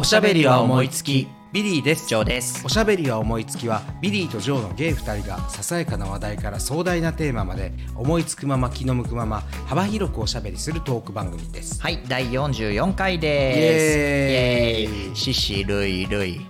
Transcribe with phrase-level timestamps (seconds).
[0.00, 1.28] おしゃべりは思いつき。
[1.52, 2.08] ビリーです。
[2.08, 2.64] ジョーです。
[2.64, 11.82] おしゃべりは思いつきはビリーとジョーのゲイ2人がささやかな話題から壮大なテーマまで思いつくまま気の向くまま幅広くおしゃべりするトーク番組です。
[11.82, 14.88] はい第44回です。
[14.88, 15.14] イエーイ。
[15.14, 16.06] シシルイ。
[16.06, 16.40] ルイ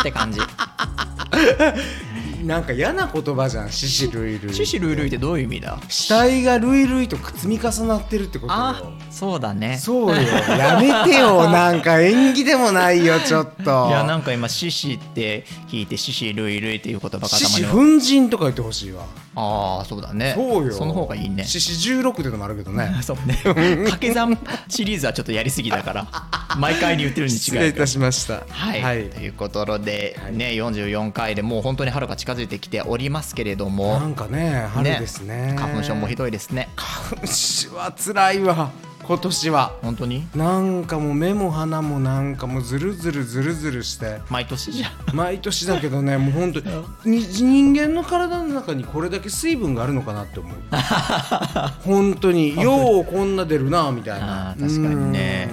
[0.00, 0.40] って感じ
[2.42, 5.78] なんか嫌な言葉じゃんシシルイルイシシルイルイってどういう意味だ？
[5.88, 9.78] 死体がルイルイと積み重なってるってことあよそうだね。
[9.78, 10.22] そうよ。
[10.22, 11.48] やめてよ。
[11.50, 13.88] なんか縁起でもないよちょっと。
[13.88, 20.34] いやなんか今シシって聞いてシシルイルイっていう言葉が獅子頭に奮陣とか言ってほしいわああそうだね。
[20.36, 20.72] そうよ。
[20.72, 21.44] その方がいいね。
[21.44, 22.94] 獅子16ってのもあるけどね。
[23.02, 23.40] そうね。
[23.44, 26.06] 掛け算シリーズはちょっとやりすぎだから
[26.58, 28.42] 毎回に言ってるに違う失礼いたしました。
[28.48, 29.10] はい、はい。
[29.10, 30.36] ということで、はい。
[30.36, 36.68] ね44回でもう本当に春が近づいてきておりますけれどなもんかね春ですね花粉症もひどいですね。
[36.76, 38.70] 花粉症は辛いわ
[39.12, 39.74] 今年は。
[39.82, 40.26] 本当に？
[40.34, 44.22] なんかもう目も鼻もなんかもうずるずるずるずるして。
[44.30, 45.14] 毎年じゃん。
[45.14, 46.60] 毎年だけどね もう本当
[47.04, 47.20] に。
[47.20, 50.54] 人間の体の中にこれだけ水分があるのかなって思う。
[51.84, 52.58] 本当に。
[52.58, 54.56] ようこんな出るなみたいな。
[54.58, 55.50] 確かにね。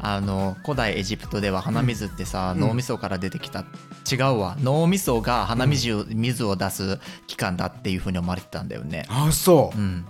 [0.00, 2.60] あの古代エジプトでは鼻水ってさ、うん。
[2.60, 3.64] 脳みそから出てきた。
[4.08, 4.56] 違うわ。
[4.62, 9.06] 脳みそが鼻水を,、水を出す器官だっていうふうに思われてたんだよね。
[9.08, 9.76] あそう。
[9.76, 10.04] うん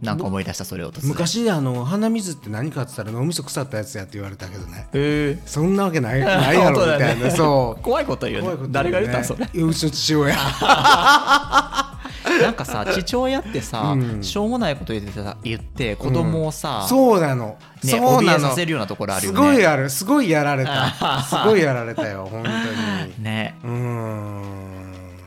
[0.00, 4.88] なんか思い出したそれを昔あの鼻水って何かって言ったら脳みそ腐ったやつやって言われたけどね。
[4.92, 5.42] へえ。
[5.44, 7.30] そんなわけない ないやろみたいな。
[7.30, 8.68] そう怖いこと言うよね。
[8.70, 9.44] 誰が言ったんそれ。
[9.44, 10.36] うちの父親。
[12.42, 14.22] なんかさ父親ってさ、うん。
[14.22, 18.46] しょうもないこと言ってた言って子供をさ、そうなの、ね、そう怯なの。
[18.46, 21.22] えさせるようなところあるよすねごいあるすごいやられた。
[21.28, 23.24] すごいやられたよ本当に。
[23.24, 23.56] ね。
[23.64, 24.68] うーん。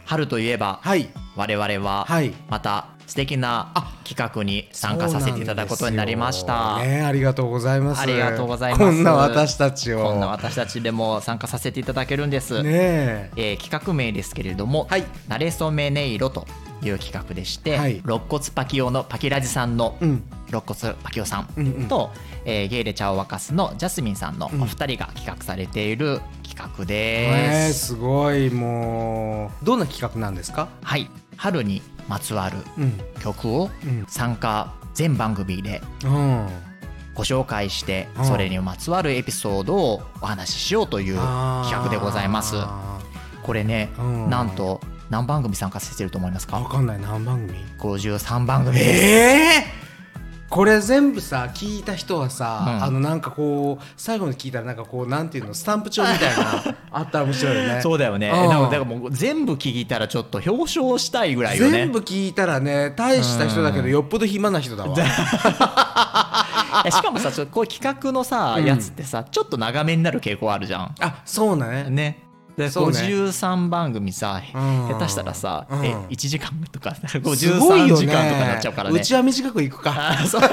[0.05, 1.09] 春といえばはい。
[1.35, 2.33] 我々ははい。
[2.49, 3.73] また素敵な
[4.05, 7.01] 企画に参加させていただくことになりました、ね。
[7.01, 7.99] ありがとうございます。
[7.99, 8.83] ありがとうございます。
[8.85, 10.01] こんな私たちを。
[10.01, 13.31] こんな私たちでも参加させていただけるんです、ねえ。
[13.35, 16.47] えー企画名ですけれどもはい「なれそめねいろ」と
[16.81, 18.01] いう企画でして、はい。
[18.05, 20.23] 肋骨パキオのパキラジさんのうん。
[20.47, 21.87] 肋骨パキオさんうんうん。
[21.89, 22.11] と、
[22.45, 24.65] えーゲイレチャオワカスのジャスミンさんのおうん。
[24.67, 27.87] 二人が企画されている企画えー、です。
[27.87, 29.65] すごいもう。
[29.65, 30.69] どんな企画なんですか？
[30.81, 31.09] はい
[31.41, 32.99] 春にまつわるうん。
[33.19, 36.47] 曲をうん参加全番組でうん。
[37.15, 38.25] ご紹介してうん。
[38.25, 42.55] それにまつわるエピソードをお話ししようという企画でございます。
[42.57, 42.99] あ
[43.43, 44.29] これね、うん。
[44.29, 46.57] なんと何番組参加させてると思いますか？
[46.57, 47.01] ーわかんない。
[47.01, 48.77] 何番組？53番組。
[48.77, 49.65] ええ
[50.51, 58.29] これ全部さ聞いた人はさ、うんあのなんかこう最後に聞いたらなんかこうなんていうのスタンプ帳みたいなあったら面白いよねそうだよね。
[58.29, 61.71] うんだからもう全部聞いたらちょっと表彰したいぐらいよね。
[61.71, 64.93] 全部聞いたらね大した人だけどよっぽど暇な人だわ
[66.91, 70.95] しかもさちょっとこういう企画のさ、うんやつってさちょっと長めになる傾向あるじゃん。
[70.99, 72.30] あそうだねね。
[72.69, 72.87] でね。
[72.87, 74.87] 53番組さ、うん。
[74.87, 75.85] 下手したらさ、うん。
[75.85, 78.99] え1時間とかすごい53よ時間とかねなっちゃうからね。
[78.99, 80.41] うちは短くいくかあそう。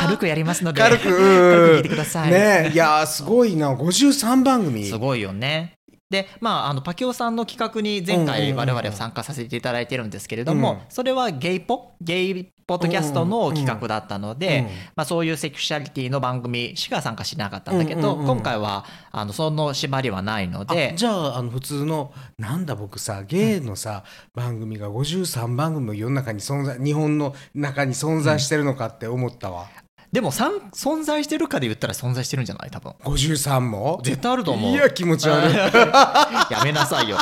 [0.00, 1.08] 軽くやりますので軽く。
[1.08, 2.30] 聞いてください。
[2.30, 3.72] ねいやーすごいな。
[3.74, 4.84] 53番組。
[4.84, 5.74] すごいよね。
[6.10, 8.58] でまあ、あのパキオさんの企画に前回うんうんうんうん。
[8.58, 10.78] 我々は参加させていただいてるんですけれども、うん。
[10.88, 11.92] それはゲイポ？
[12.00, 14.70] ゲイポッドキャストの企画だったので、うんま
[15.02, 18.26] あ、そういうセクシャリティの番組しか参加しなかったんだけど、うんうんうん。
[18.36, 24.04] 今回はあのその縛りはないのあでじゃああの普通のなんだ僕さゲイのさ、
[24.34, 29.66] 番組が53番組も世の中に存在日本の中に存在してるのかって思ったわ、
[30.12, 32.70] でも存在してるかで言ったら存在してるんじゃない？
[32.70, 32.92] 多分。
[33.02, 34.00] 53も？
[34.04, 34.72] 絶対あると思う。
[34.72, 35.54] いや気持ち悪い。
[35.54, 37.18] やめなさいよ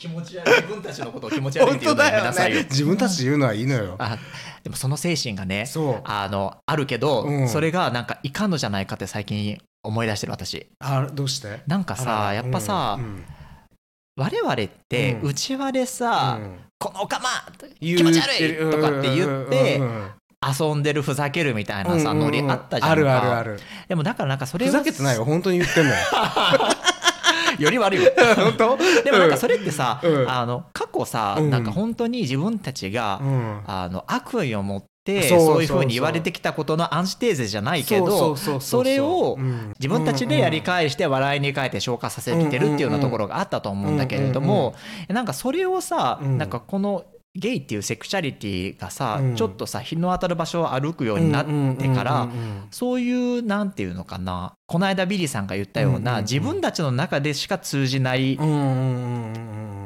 [0.00, 2.62] 気持ち悪い自分たちのことを気持ち悪いって言うのやめなさいよ。
[2.62, 3.96] 自分たちで言うのはいいのよ。
[3.98, 4.16] あ
[4.64, 5.66] でもその精神がね
[6.04, 7.48] あのあるけど、うん。
[7.48, 10.66] それがなんかいかんのじゃないかって最近思い出してる私。
[10.78, 11.60] あどうして？
[11.66, 13.24] なんかさやっぱさ、うん。
[14.16, 14.56] 我々っ
[14.88, 15.28] てうん。
[15.28, 16.58] 内輪でさ、うん。
[16.78, 17.28] このおかま
[17.78, 19.80] 言気持ち悪いとかって言ってう。
[19.80, 20.10] んうんうん
[20.42, 23.60] 遊んでるふざけるみたいなさ、うんうんうんノリあったじゃんかあるあるある。
[23.88, 25.26] でもだからなんかそれをふざけてないよ。
[25.26, 25.92] 本当に言ってんの
[27.60, 28.76] よより悪いよ 本当？
[29.04, 30.30] でもなんかそれってさ、うん。
[30.30, 31.50] あの過去さ、うん。
[31.50, 33.60] なんか本当に自分たちが、うん。
[33.66, 39.72] あの悪意を持ってそうそういうふうに言われてきたことのアンチテーゼじゃないけどそれをうん。
[39.78, 44.74] 自分たちでやり返して笑いに変えて消化させてるっていうようなところがあったと思うんだけれども
[45.08, 46.38] なんかそれをさうん。
[46.38, 47.04] なんかこの
[47.34, 49.36] ゲイっていうセクシャリティがさ、うん。
[49.36, 52.28] ちょっとさ日の当たる場所を歩くようになってから
[52.70, 56.22] そういうなんていうのかなこの間ビリーさんが言ったようなん。
[56.22, 59.79] 自分たちの中でしか通じないうんうんうんうんうん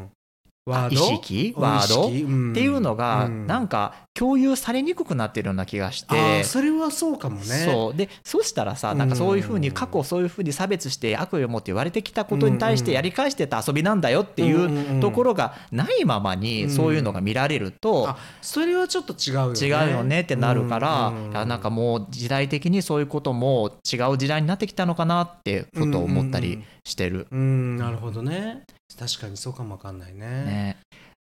[0.67, 1.13] ワード？
[1.13, 1.53] 意識？
[1.57, 2.09] うんワード？
[2.09, 2.53] うん。
[2.53, 3.47] っていうのがうん。
[3.47, 7.45] なんか共有されにくくなってるような気がしあてーそれはそうかもね。
[7.45, 7.97] そう。
[7.97, 14.99] でそしたらさなんかそういうふうに過去そういうふうに差別して悪意を持って言われてきたことに対してやり返してた遊びなんだよっていうんうんうん。
[14.99, 19.61] うところがないままにそういうのが見られるとあそれはちょっと違うよね。
[19.61, 27.27] 違うよねってなるからうなんかもう時代的にそういうことも違う時代になってきたのかなってふと思ったりしてる。
[27.31, 28.63] うんなるほどね
[28.99, 30.21] 確かにそうかもわかんないね。
[30.21, 30.77] ね、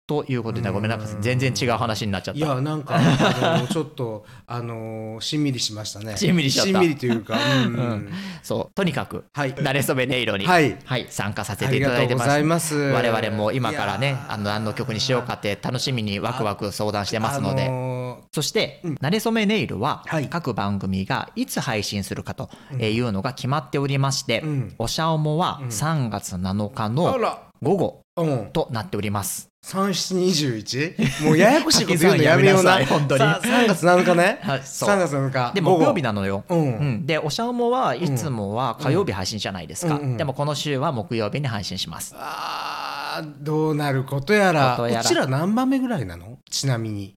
[0.06, 2.48] ということでごめんなんか全然違う話になっちゃっいた。
[2.48, 3.00] やなんか
[3.72, 6.18] ちょっとあのしんみりしましたね。
[6.18, 8.10] しんみりしんみりというかうんうん。
[8.44, 9.54] そうとにかくはい。
[9.54, 10.78] 慣れ初め音色に、はい。
[10.84, 12.28] はい、参加させあていただいてます。
[12.28, 12.76] ざいます。
[12.76, 18.94] 我々も今からねあの何の曲にしようかって楽しみにワクワク相談してますので、あのーそして、うん。
[18.96, 20.28] 慣れ初めネイルははい。
[20.28, 24.76] 各番組がいつ配信するかというのが決まっておりまして、うん。
[24.78, 25.68] おしゃおもはうん。
[25.70, 28.50] 3月7日あのら午後うん。
[28.52, 29.48] となっております。
[29.66, 30.96] 三七二十一？
[31.24, 32.84] もうややこしいこと言うのやめような。
[32.86, 33.20] 本当に。
[33.22, 34.40] さ三月七日ね。
[34.64, 35.54] 三月七日。
[35.54, 36.44] で木曜日なのよ。
[36.50, 36.60] うん。
[36.60, 40.02] うん、でおしゃおもはいつもは火曜日配信じゃないですか、うん。
[40.02, 40.18] うん。
[40.18, 42.14] でもこの週は木曜日に配信します。
[42.18, 44.76] あーどうなることやら。
[44.78, 46.38] こちら何番目ぐらいなの？
[46.52, 47.14] ちなみに。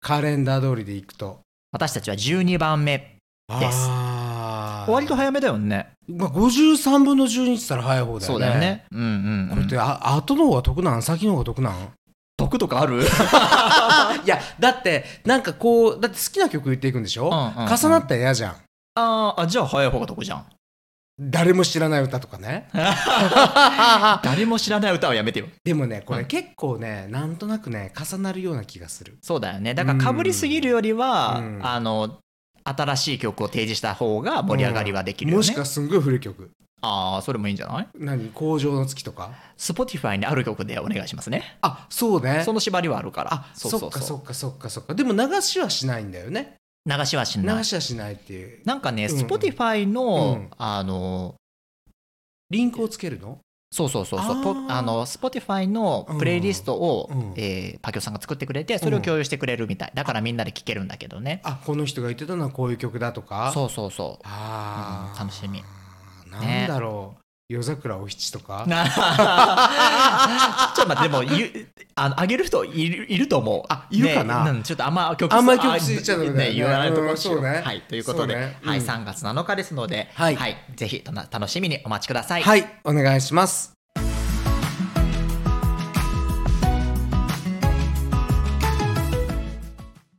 [0.00, 1.40] カレンダー通りでいくと。
[1.72, 3.18] 私たちは12番目
[3.48, 4.13] です
[4.88, 5.88] 割と早めだよね。
[6.08, 8.26] まあ、53分の12って言ったら早い方だよね。
[8.26, 8.84] そうだよね。
[8.92, 9.04] うんう
[9.46, 11.02] ん、これってあ後の方が得なん？
[11.02, 11.88] 先の方が得なん？
[12.36, 13.00] 得とかある？
[14.24, 17.76] いやだってなんかこうだって好きな曲言っていくんでしょ、うんうんうん。
[17.76, 18.56] 重なったら嫌じゃん。
[18.96, 20.46] あーあじゃあ早い方が得じゃん。
[21.20, 22.68] 誰も知らない歌とかね。
[24.24, 25.46] 誰も知らない歌はやめてよ。
[25.62, 26.18] でもねこうん。
[26.20, 29.16] れ結構ねなんとなくね重なるような気がする。
[29.22, 29.74] そうだよね。
[29.74, 31.60] だからかぶりすぎるよりは、うん。
[31.62, 32.18] あの
[32.64, 36.50] 新しい曲を提示した方が盛り上がりはできるよね、もしくはすんごい古い曲。
[36.80, 37.88] ああそれもいいんじゃない？
[37.94, 38.28] 何？
[38.28, 41.56] 工場の月とか？Spotify にある曲でお願いしますね。
[41.62, 42.42] あそうね。
[42.44, 43.32] その縛りはあるから。
[43.32, 44.94] あそそうっかそっかそっかそっか。
[44.94, 46.56] でも流しはしないんだよね。
[46.84, 47.64] 流しはし流ない。
[47.64, 48.60] しはしないっていう。
[48.66, 49.18] なんかね、うん。
[49.18, 50.50] Spotify の、うん。
[50.58, 51.36] あの
[52.50, 53.38] リンクをつけるの？
[53.74, 54.36] そうそうそうそう。
[54.36, 54.42] あー。
[54.66, 57.32] ポあの Spotify のプレイリストを、うん。
[57.36, 59.92] えーパキオさんが作ってくれてそれを共有してくれるみたい。
[59.94, 61.40] だからみんなで聴けるんだけどね。
[61.42, 63.50] あこの人が言ってたのはこういう曲だとか？
[63.52, 64.22] そうそうそう。
[64.24, 65.22] あー。
[65.22, 65.64] うん楽しみ。
[66.30, 68.64] なんだろう、夜桜お七とか。
[68.66, 68.84] な
[70.74, 73.62] ちょっと待ってでもゆあのあげる人いるいると思う。
[73.68, 74.44] あいるかな？
[74.44, 76.48] ねうんちょっとあんま曲あんまり曲ついちゃうのね。
[76.48, 77.42] ね言わないとこにしよう。
[77.42, 77.60] ね。
[77.62, 80.38] はいということで、ねうんはい3月7日ですので、はい
[80.74, 83.74] ぜひとな楽しみにお待ちください、はいお願いします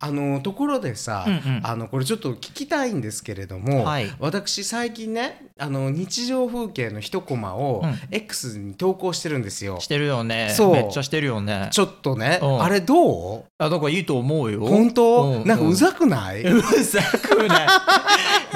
[0.06, 1.62] あのところでさ、うんうん。
[1.64, 4.12] あのこれちょっと聞きたいんですけれども、はい。
[4.20, 7.96] 私最近ねあの日常風景の一コマをうん。
[8.12, 9.80] X に投稿してるんですよ。
[9.80, 10.54] してるよね。
[10.56, 10.74] そう。
[10.74, 11.70] めっちゃしてるよね。
[11.72, 12.62] ちょっとね、うん。
[12.62, 13.44] あれどう？
[13.58, 14.66] あだからいいと思うよ。
[14.66, 15.48] 本当、うん。
[15.48, 17.68] なんかうざくない、 うざくない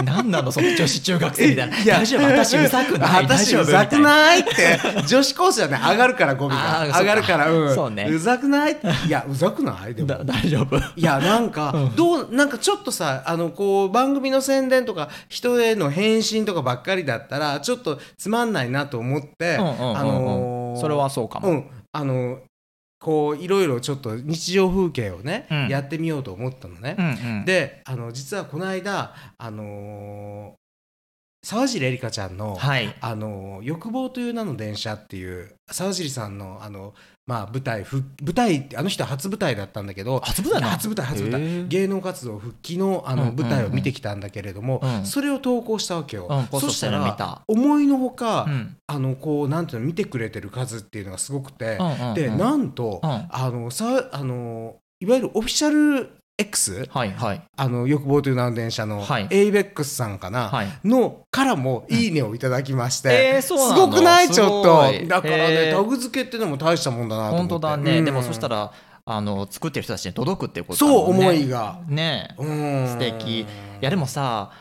[0.03, 1.77] 何なのその女子中学生みたいな。
[1.77, 2.23] いや大丈夫？
[2.25, 3.27] 私うざくない？
[3.27, 3.61] 大私丈夫？
[3.61, 4.79] うざくいないって。
[5.07, 5.79] 女子高生はね。
[5.81, 6.85] 上がるからゴミが。
[6.99, 7.75] 上がるからうん。
[7.75, 8.07] そうね。
[8.09, 8.77] うざくない？
[9.07, 9.95] いやうざくない？
[9.95, 10.07] でも。
[10.07, 10.77] だ大丈夫？
[10.77, 11.95] いやなんか、うん。
[11.95, 21.65] どうなんかちょっとさあのこう番組の宣伝とか人への返信とかばっかりだったらちょっとつまんないなと思って、うんうんうんうんあのーそれはそうかも、うん。
[21.91, 22.39] あの
[22.99, 26.95] こういろいろちょっと日常風景をね、うんやってみようと思ったのね。
[26.99, 30.58] うんうんであの実はこの間あのー
[31.43, 32.93] 沢尻エリカちゃんの、はい。
[32.99, 36.93] あの欲望という名の電車っていう沢尻さんのあの
[37.25, 41.67] まあ舞台ふ舞台あの人は初舞台だったんだけど初舞台初舞台初舞台。
[41.67, 43.35] 芸能活動復帰のあうんうんうん。
[43.37, 45.05] の舞台を見てきたんだけれども、うん。
[45.05, 46.97] それを投稿したわけよ、うんそしたた。
[46.97, 48.75] ら思いのほか、うん。
[48.87, 52.13] あのこうなんていうの見てくれてる数っていうのがすごくて、うんうんうん。
[52.15, 53.09] でなんと、うん。
[53.29, 57.41] あのさあのいわゆるオフィシャル X はいはい。
[57.57, 59.27] あの欲望という名の電車のはい。
[59.27, 60.67] ABEX さんかな、はい。
[60.85, 63.73] のからもいいねをいただきまして、えーそうなの？
[63.75, 64.29] すごくない？
[64.29, 65.07] ちょっと。
[65.07, 67.53] だからねタグ付けっていうのも大したもんだなと思って。
[67.53, 68.05] 本当だね、うん。
[68.05, 68.71] でもそしたら
[69.05, 71.81] あの作ってる人たちに届くっていうことだそう思いが。
[71.87, 72.35] ね。
[72.37, 72.87] うん。
[72.87, 73.41] 素敵。
[73.41, 73.45] い
[73.81, 74.51] やでもさ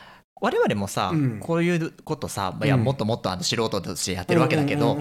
[0.40, 1.40] 我々もさ、うん。
[1.40, 4.96] こういうことさ、いやうんもっともっとあの素人としてやってるわけだけど、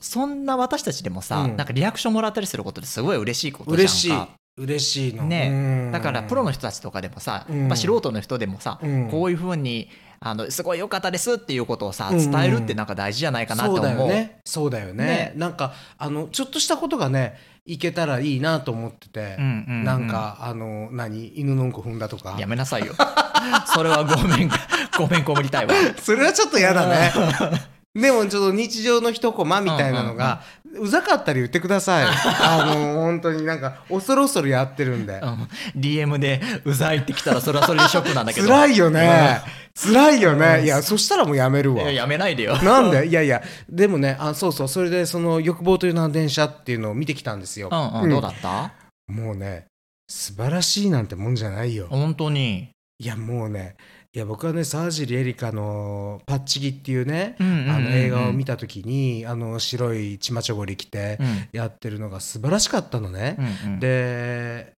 [0.00, 1.56] そんな私たちでもさ、うん。
[1.56, 4.28] なんかリアクションもらったりすることってすごい嬉しいことじゃんか
[4.60, 5.24] 嬉しいの。
[5.24, 5.48] ね。
[5.50, 5.54] う
[5.88, 5.92] ん。
[5.92, 7.68] だからプロの人たちとかでもさ、うん。
[7.68, 9.08] まあ、素人の人でもさ、うん。
[9.10, 9.88] こういうふうに
[10.20, 12.30] あのすごい良かったですっていうことをさうん。
[12.30, 13.86] 伝えるってなんか大事じゃないかなってそう。
[13.86, 14.08] 思う。
[14.08, 14.40] だよね。
[14.44, 15.04] そうだよね。
[15.04, 15.32] ね。
[15.36, 22.36] なんかあのちょっとしたことがねいけたらいいなと思ってて、うんうんうんなんかあの何犬のうんこ踏んだとか。
[22.38, 22.94] やめなさいよ。
[23.66, 24.50] それはごめん
[24.98, 25.74] ごめんこむりたいわ。
[26.02, 27.12] それはちょっと嫌だね。
[27.94, 30.42] でもちょっと日常の一コマみたいなのが、
[30.78, 32.04] うざかったら言ってください。
[32.06, 35.20] あの本当になんか恐る恐るやってるんで。
[35.22, 35.48] うん。
[35.80, 38.46] DM でうざいってきたらそれはそれでショックなんだけど。
[38.46, 39.40] 辛いよね。
[39.74, 40.38] 辛いようん。
[40.38, 41.82] ねいやそしたらもうやめるわ。
[41.82, 42.56] いややめないでよ。
[42.62, 43.06] なんで？
[43.06, 44.68] いやいやでもねあそうそう。
[44.68, 48.10] それでその欲望という名の電車っていうのを見てきたんですよ、うんうん、うん。
[48.10, 48.72] どうだった？
[49.08, 49.66] もうね
[50.08, 51.86] 素晴らしいなんてもんじゃないよ。
[51.90, 52.70] 本当に。
[52.98, 53.76] いやもうね
[54.12, 57.70] いや僕はね沢尻エリカの「パッチギ」っていうね、うんうんうんうん。
[57.70, 61.48] あの映画を見た時にあの白いチマチョゴリ着てうん。
[61.52, 63.80] やってるのが素晴らしかったのね、うんうん。
[63.80, 64.74] で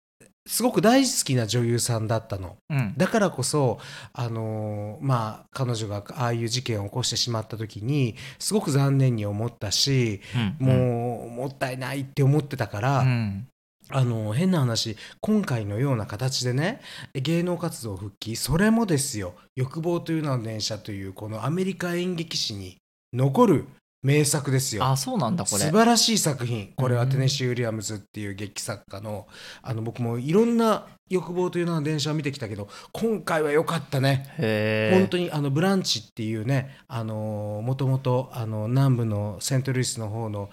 [0.46, 2.56] すごく大好きな女優さんだったの。
[2.70, 2.94] うん。
[2.96, 3.78] だからこそ
[4.12, 10.20] あのーまあ彼女がああいう事件を起こしてしまった時にすごく残念に思ったし、
[10.60, 10.66] うん。
[10.66, 13.46] もうもったいないって思ってたから、うん
[13.92, 16.80] あの変な話今回のような形でね
[17.14, 22.76] 芸能活動復帰それもですよ「欲望という名の電車」というこのアメリカ演劇史に
[23.12, 23.66] 残る
[24.02, 24.84] 名作ですよ。
[24.84, 25.58] あそうなんだこれ。
[25.58, 26.72] 素晴らしい作品。
[26.76, 29.26] これはうんテネシー・ウィリアムズっていう劇作家の
[29.62, 34.90] あの僕もいろんな「欲望という名の電車」を見てきたけど今回は良かったね。
[34.92, 40.48] 本当にあのブランチっていうねあのもともとあの南部のセントルイスの方の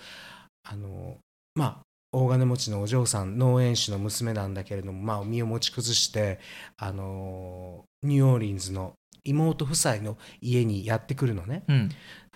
[0.70, 1.18] あの
[1.56, 6.40] まあ大金持ちのお嬢さん農園主の娘なんだけれども、まあ、身を持ち崩して
[6.78, 11.64] あのニューオーリンズの妹夫妻の家にやってくるのね。
[11.68, 11.90] うん。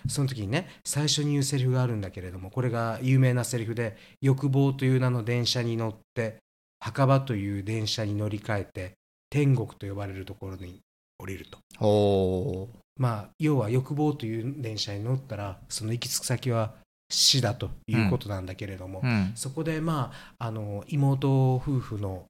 [0.08, 6.38] その時にね最初に言うセリフがあるんだけれどもこれが有名なセリフで「欲望という名の電車に乗って
[6.80, 8.92] 墓場という電車に乗り換えて
[9.30, 10.80] 天国と呼ばれるところに
[11.18, 11.58] 降りる」と。
[12.96, 16.74] まあ要は欲望という電車に乗ったらその行き着く先は
[17.12, 19.32] 死だということなんだけれども、うん。
[19.34, 22.24] そこでまああの妹夫婦の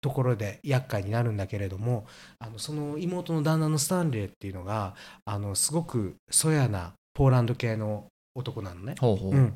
[0.00, 2.06] ところで厄介になるんだけれども
[2.40, 8.94] あのその妹の旦那のスタンレーっていうのがあのすごくそやなポーランド系の男なのね。
[9.00, 9.32] ほうほう。
[9.32, 9.54] うん、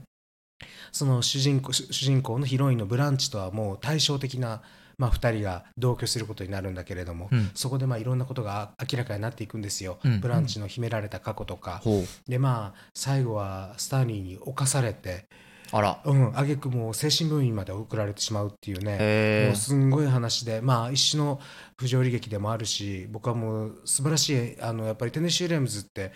[0.93, 4.63] その主人公主主人公のヒロインのブランチとはもう対照的な、
[4.99, 7.51] まあ、2人が同居することになるんだけれども、うん。
[7.55, 10.21] そこでまあいろんなことが明らかになっていくんですよ、うん。
[10.21, 12.31] ブランチの秘められた過去とか、ほう。
[12.31, 15.27] でまあ最後はスターリーに侵されて
[15.73, 16.01] あら。
[16.05, 16.29] うん。
[16.37, 19.49] 挙句もう精神病院まで送られてしまうっていうね。
[19.49, 21.41] もうすんごい話でまあ一種の
[21.77, 26.13] 不条理劇でもあるし僕はもう素晴らしいあのやっぱりテネシー・レムズって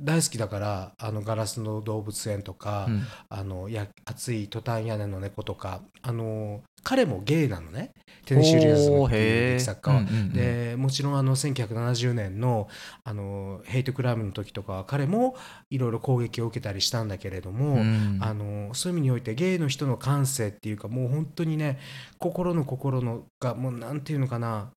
[0.00, 3.02] 大好きだからあのガラスの動物園とか、うん。
[3.28, 7.90] あのや熱いトタン屋根の猫とかあの彼もゲイなのね。
[8.26, 10.00] テネシー・リアズムっていう劇作家は。
[10.00, 10.32] うんうんうん。
[10.32, 12.68] でもちろんあの1970年の
[13.02, 15.36] あのヘイトクライムの時とかは彼も
[15.70, 18.18] いろいろ攻撃を受けたりしたんだけれども、うん。
[18.20, 21.78] あのそういう意味においてゲイの人の感性っていうかもう本当にね
[22.18, 24.70] 心の心のがもうなんていうのかな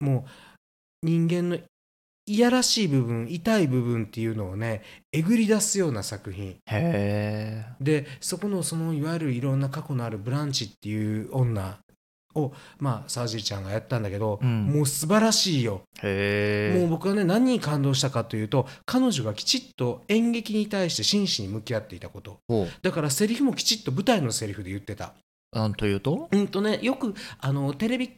[0.00, 1.58] もう人間の
[2.28, 6.50] いやらしい部分痛い部分っていうのをねえぐり出すような作品。
[6.50, 11.78] へえでそこのそのいわゆるいろんな過去のあるブランチっていう女
[12.34, 14.66] をまあ沢尻ちゃんがやったんだけど、うん。
[14.66, 15.82] もう素晴らしいよ。
[16.02, 22.40] へえもう僕はね何に感動したかというと彼女がきちっと演劇に対して真摯に向き合っていたこと。
[22.82, 25.14] だからセリフもきちっと舞台のセリフで言ってた。
[25.52, 26.28] なんというと？
[26.30, 28.10] うんとねよくあのテレビ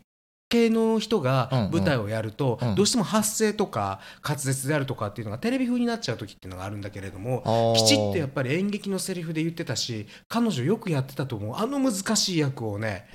[0.48, 1.70] 系の人うんがうん。
[1.70, 2.74] 舞台をやると、うん。
[2.74, 11.56] どうしても発声とか滑舌であるとかっていうのがテレビ風になっちゃう時っていうのがあるんだけれどもきちっとやっぱり演劇のセリフで言ってたし彼女よくやってたと思う。
[11.56, 13.08] あの難しい役をね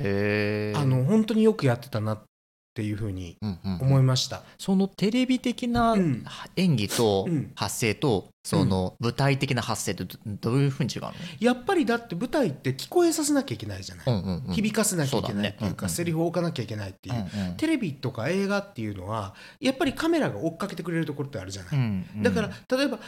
[0.75, 2.21] あの本当によくやってたなっ
[2.75, 3.79] ていうふうにうんうん。
[3.81, 4.43] 思いました。
[4.57, 6.25] そのテレビ的なうん。
[6.55, 7.51] 演技とうん。
[7.55, 11.13] 発声とその舞台的な発声ってどどういうふうに違うの？
[11.39, 14.53] やっぱりだって舞台って聞こえさせなきゃいけないじゃない、うんうんうん。
[14.53, 22.23] 響かせなきゃいけないっていうかセリフを置かなきゃいけないっていう、うんうんテレビとか映画っていうのはやっぱりカメラが追っかけてくれるところってあるじゃない、うんうん。
[22.23, 22.99] だから例えば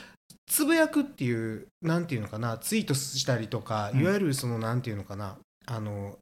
[0.47, 4.01] つぶやくっていうなんていうのかなツイートしたりとかうん。
[4.01, 6.17] いわゆるそのなんていうのかなあの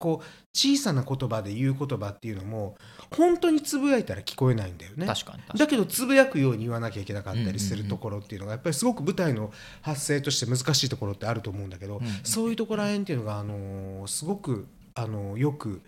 [0.00, 2.74] こう小さな言葉で言う言葉っていうのも
[3.14, 5.06] 本当につぶやいたら聞こえないんだよね。
[5.06, 5.58] 確かに確かに。
[5.60, 9.52] だけどつぶやくように言わなきゃいけなかったりするところっていうのがやっぱりすごく舞台の
[9.82, 12.12] 発声として難しいところってあると思うんだけど、うんうん。
[12.24, 15.82] そういうところらへんっていうのが、あのーすごく、あのーよく、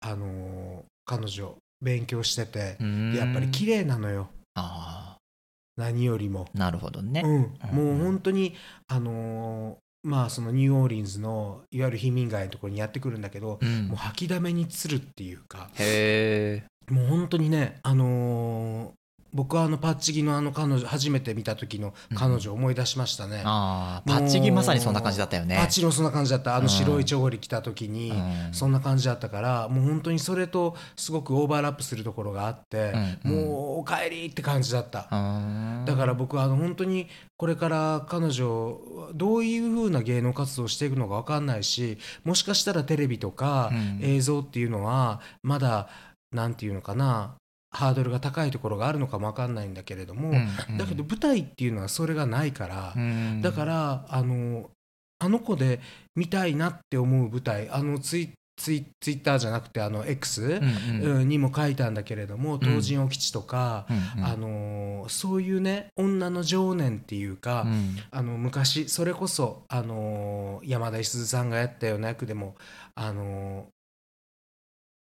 [0.00, 2.76] あのー彼女勉強してて、
[3.14, 4.28] やっぱり綺麗なのよ。
[4.54, 5.16] あ
[5.76, 6.48] 何よりも。
[6.54, 7.22] あなるほどね。
[7.24, 7.96] うん、うん。
[7.98, 8.54] もう本当に、
[8.88, 9.76] あのー
[10.08, 13.88] まあそのニューオーリンズのいわゆる貧民街のところにやってくるんだけど、うん。
[13.88, 15.70] もう吐きだめにつるっていうか
[16.90, 18.97] もう本当にね、あのー
[19.32, 25.56] 僕はあのパッチギのあの彼女初めて見た時の彼女を思い出しましたね、ああパッチギまさにそんな感じだったよね。
[25.56, 26.56] パッチのそんな感じだった。
[26.56, 28.54] あの白いチョゴリ着た時にうん。
[28.54, 32.92] そんな感じだったからもう本当にそれとすごくオーバーラップするところがあって、
[33.24, 33.46] うんうん。
[33.46, 38.80] もうお帰りって感じだった、うんだから僕はあの本当にこれから彼女
[39.14, 44.00] どういう風な芸能活動をしていくのか分かんないしもしかしたらテレビとかうん。
[44.02, 45.88] 映像っていうのはまだ
[46.32, 47.34] なんていうのかな
[47.78, 50.32] ハードルが高いところがあるのかも分かんないんだけれども、
[50.76, 53.40] だけど舞台っていうのはそれがないから、うん。
[53.40, 54.68] だからあの
[55.20, 55.78] あの子で
[56.16, 60.60] 見たいなって思う舞台あのツイツイツイッターじゃなくてあの X、
[61.24, 63.86] にも書いたんだけれども東神お吉とか、
[64.24, 67.96] あのーそういうね女の情念っていうか、うん。
[68.10, 72.56] あの昔それこそ、あのー山田五十鈴さんがやったような役でも、
[72.96, 73.64] あのー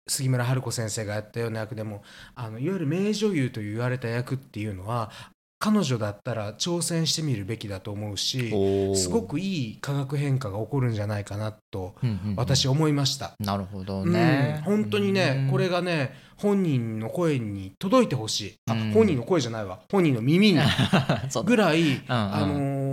[0.07, 2.03] 杉村春子先生がやったような役でも
[2.35, 5.11] あのいわゆる名女優と言われた役っていうのは
[5.57, 8.51] 彼女だったら挑戦してみるべきだと思うし
[8.95, 12.35] すごくいい化学変化が起こるんじゃないかなとうんうんうん。
[12.35, 13.33] 私思いました。
[13.39, 15.51] なるほどうんね、本当にね、うん。
[15.51, 18.55] これがね本人の声に届いてほしい。
[18.69, 18.91] あ、うん。
[18.91, 19.79] 本人の声じゃないわ。
[19.91, 20.59] 本人の耳に
[21.45, 22.03] ぐらい、うん。
[22.07, 22.84] あのー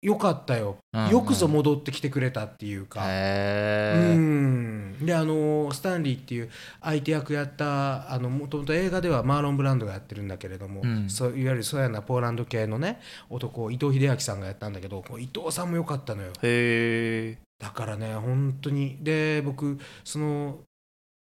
[0.00, 1.10] よかったよ、うんうん。
[1.10, 4.96] よくぞ戻ってきてくれたっていうか、うん。
[5.04, 6.50] であのースタンリーっていう
[6.80, 11.10] 相手役やったあのもともと映画ではマーロン・ブランドがやってるんだけれども、うん。
[11.10, 16.32] そういわゆるそうやなポーランド系のね男を伊藤英明さんがやったんだけど伊藤さんもよかったのよ。
[16.42, 18.98] へえだからね本当に。
[19.02, 20.60] で僕その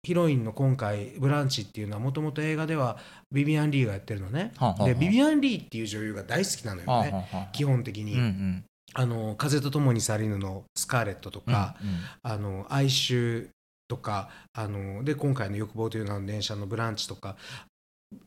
[0.03, 2.97] ヒロインの今回「ブランチ」っていうのはもともと映画では
[3.31, 4.51] ビビアン・リーがやってるのね。
[4.55, 6.93] はあはでビビアン・リーっていう女優が大好きなのよね。
[6.93, 7.47] はあはあはあ。
[7.51, 8.63] 基本的に、うんうん
[8.93, 13.49] あの風と共に去りぬのスカーレットとか、うんうんあの哀愁
[13.89, 17.37] とかあので今回の欲望という名の電車のブランチとか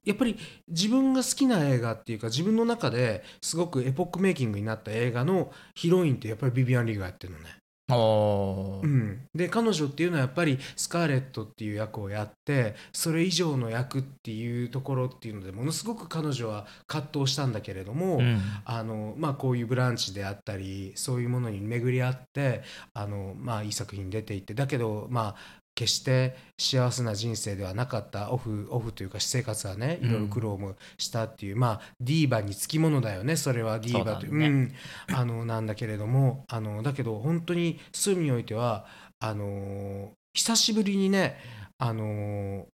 [0.04, 0.38] やっぱり
[0.68, 7.59] 自分が好きな映画っていうか自分の中ですごくエポックメイキングになった映画のヒロインってやっぱりビビアン・リーがやってるのね。
[7.96, 18.40] うん、で彼女っていうのはやっぱりスカーレットっていう役をやってそれ以上の役っていうところっていうのでものすごく彼女は葛藤したんだけれども、うん。
[18.64, 22.62] あのまあ、こういう「ブランチ」であったりそういうものに巡り合って
[22.94, 34.30] あの、まあ、いい作品に出ていってだけど、まあ、決して幸せな人生ではなかったオフオフというか私生活はねいろいろ苦労もしたっていう、まあディーバにつきものだよねそれはディーバという。
[34.30, 34.48] そうだね。
[34.48, 34.72] ん、
[35.14, 38.86] あのなんだけれどもあのだけど本当にそういう意味においては
[39.20, 41.38] あの久しぶりにね
[41.78, 42.66] あの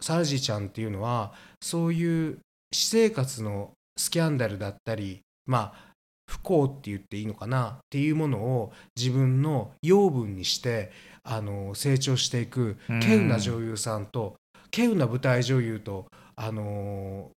[0.00, 2.38] サラジーちゃんっていうのはそういう
[2.72, 5.88] 私生活のスキャンダルだったりまあ
[6.28, 10.92] 不幸って言っていいのかなっていうものを自分の養分にして
[11.30, 12.98] あの成長していくうん。
[13.00, 14.36] 稀有な女優さんと
[14.74, 17.30] 稀有な舞台女優とあの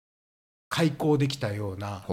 [0.69, 2.05] 開口できたような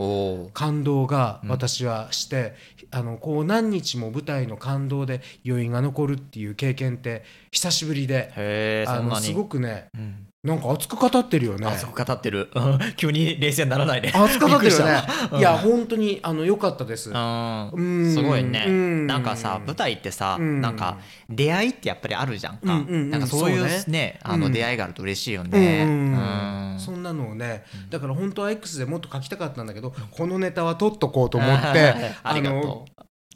[0.53, 1.49] 感動がうん。
[1.49, 2.53] 私はして、
[2.91, 11.65] あのこう何日も舞台の感動で余韻が残るっていう経験って久しぶりであのすごくねうんなんか熱く語ってるよね。
[11.67, 12.49] あそこ語ってる。
[12.53, 14.11] う ん急に冷静にならないで。
[14.15, 15.03] 熱く語ってるよね。
[15.39, 17.09] いや本当にあの良かったです。
[17.09, 17.69] うん。
[17.69, 18.13] うん。
[18.13, 18.65] すごいね。
[18.67, 19.07] うん。
[19.07, 20.61] なんかさ舞台ってさうん。
[20.61, 20.97] なんか
[21.29, 22.59] 出会いってやっぱりあるじゃんか。
[22.65, 24.19] なんかそういそうね。
[24.23, 24.39] あうん。
[24.41, 32.61] の出会いがあると嬉しいようんねそんなのをねだから本当は X でもっと書きたかったんだけどこのネタは取っとこうと思って ありがとう。
[32.61, 32.85] の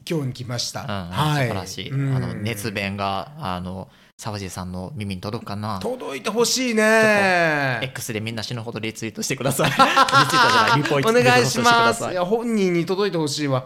[0.10, 0.82] 今日に来ました。
[0.88, 1.48] はい。
[1.48, 2.16] 素晴らしい、うん。
[2.16, 3.90] あの熱弁があの
[4.22, 5.80] 沢尻さんの耳に届くかな？
[5.80, 7.80] 届いてほしいね。
[7.84, 12.04] X でみんな死ぬほどリツイートしてくださいリツイートじゃないリポストお願いします。
[12.04, 13.66] いや本人に届いてほしいわ。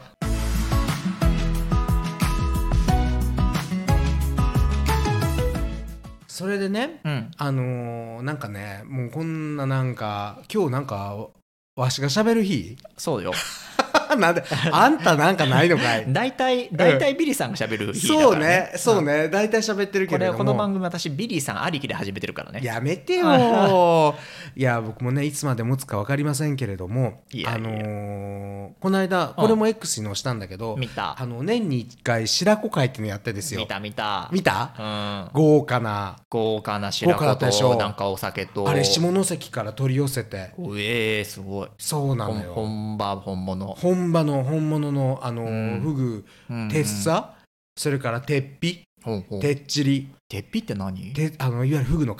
[6.28, 11.30] それでね、うんあのーなんかね、もうこんななんか今日なんか
[11.76, 12.78] わしが喋る日？
[12.96, 13.32] そうよ
[14.15, 16.06] なんであんたなんかないのかい。
[16.12, 20.38] 大体大体ビリーさんが喋る日だから、そうね、そうね、大体喋ってるけこれれども。
[20.39, 22.62] この番組私ビリーさんありきで始めてるからね。
[22.63, 24.15] やめてよ。
[24.56, 31.15] いや僕もねいつまで持つか分かりませんけれどもあのーこの間これも X に載したんだけど、見た。
[31.19, 33.62] あの年に1回白子会っていうのやってですよ。
[33.62, 34.30] 見た見た。
[34.32, 34.73] 見た？
[34.78, 35.30] うん。
[35.34, 36.17] 豪華な。
[36.30, 38.67] 豪華な白子となんかお酒と。
[38.67, 40.52] あれ下関から取り寄せて。
[40.58, 41.67] うえー、すごい。
[41.67, 42.54] 本そうなのよ。
[42.54, 43.67] 本場本物。
[43.67, 45.82] 本場の本物のあのーうん。
[45.82, 46.70] フグうん。
[46.70, 47.36] 鉄さ
[47.78, 49.39] それから鉄皮ほうほう。
[49.39, 51.13] てっちり鉄皮って何？
[51.13, 52.18] てあのいわゆるフグの皮。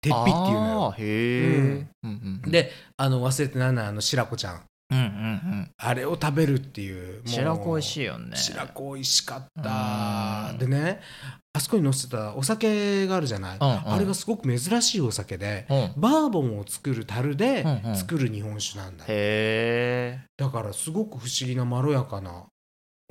[0.00, 0.86] 鉄皮っていうのよ。
[0.86, 1.88] あーへえ、うん。
[2.02, 4.60] うんうん、であの忘れてないのはあの白子ちゃん
[4.92, 5.06] うんうんう
[5.62, 5.70] ん。
[5.76, 8.36] あれを食べるっていう白子美味しいよね。
[8.36, 10.58] 白子美味しかっうたん。
[10.58, 11.00] でね
[11.54, 13.92] あそこに載せてたお酒があるじゃない、うんうん。
[13.92, 16.00] あれがすごく珍しいお酒で、うん。
[16.00, 17.96] バーボンを作る樽でうんうん。
[17.96, 22.46] 作る日本酒なんだよ、へえだからすごく不思議なまろやかな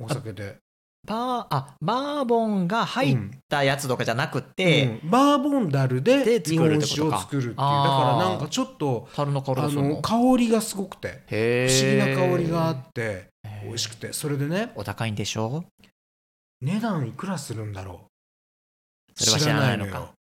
[0.02, 0.58] お酒で、
[1.08, 3.18] バーあバーボンが入っ
[3.50, 5.10] たやつとかじゃなくて、うん。
[5.10, 7.56] バーボン樽でで日本酒を作るっていう。
[7.56, 13.30] だからなんかちょっと樽の香りあがするのの香りがすごくてへ不思え議な香りがあって
[13.64, 14.14] 美味しくて。
[14.14, 15.64] それでねお高いんでしょ？
[16.62, 18.02] 値段いくらするんだろ
[19.16, 20.12] それは知らないのか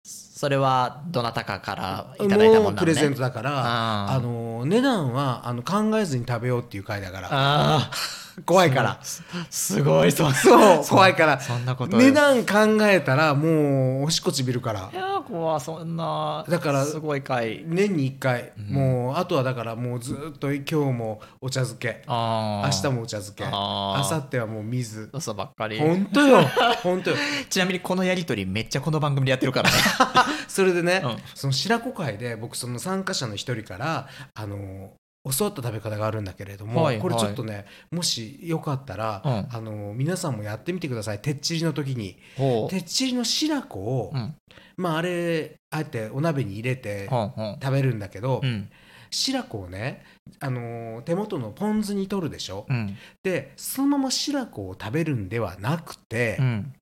[0.42, 7.28] それはどなたかからういただいたももうプレゼントだからああの値段はあの考えずに食べようっていう回だから。
[7.32, 7.92] あ
[8.46, 8.98] 怖いから。
[9.02, 11.40] すすごいそうそう怖いから。
[11.40, 11.98] そんなこと。
[11.98, 14.90] 値段考えたらもうおしっこちびるから。
[14.92, 16.46] いやー怖いそんな。
[16.48, 17.64] だからすごい回。
[17.66, 18.74] 年に1回、うん。
[18.74, 22.04] もうあとはだからもうずっと今日もお茶漬け。
[22.08, 23.44] あ明日ももお茶漬け。
[23.46, 25.10] あ明ー後日はもう水。
[25.14, 25.78] 嘘ばっかり。
[25.80, 26.42] 本当よ。
[26.84, 27.18] 本当よ。
[27.50, 29.76] ちなみにこのやりとりめっちゃこの番組でやってるからね
[30.48, 31.18] それでね、うん。
[31.36, 34.94] その白子会で僕その参加者の一人からあの
[35.38, 39.48] 教わった食べ方があるんだけれども、はいこれちょっとねもしよかったら、うん。
[39.52, 41.20] あの皆さんもやってみてください。
[41.20, 42.18] てっちりの時に。
[42.38, 44.36] ほてっちりの白子を、うん。
[44.78, 48.70] まああれあえてお鍋に入れて食べるんだけど、うん。
[49.12, 50.04] 白子をね、
[50.40, 52.98] あの手元のポン酢に取るでしょ、うん。
[53.24, 56.74] でそのまま白子を食べるんではなくて、うん。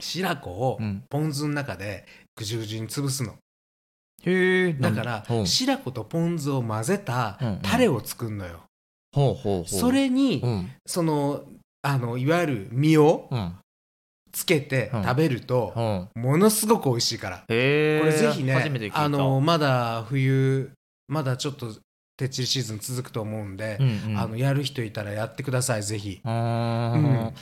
[0.00, 1.04] 白子をうん。
[1.08, 2.06] ポン酢の中で
[2.42, 3.34] ぐじゅぐじゅに潰すの。
[4.24, 4.72] へえ。
[4.74, 8.60] だから白子とポン酢を混ぜたタレを作るのよ、
[9.14, 9.66] ほうほうほう。
[9.66, 10.70] それに、うん。
[10.86, 11.44] その
[11.82, 13.54] あのいわゆる身をうん。
[14.32, 15.02] つけてうん。
[15.02, 16.22] 食べると、うん。
[16.22, 17.38] ものすごく美味しいから。
[17.38, 20.70] これぜひねあのまだ冬
[21.08, 21.74] まだちょっと
[22.16, 24.18] てっちりシーズン続くと思うんで、うんうん。
[24.18, 27.34] あのやる人いたらやってくださいぜひ、うん